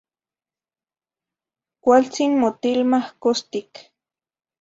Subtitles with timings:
[1.83, 3.71] Cualtzin motilmah costic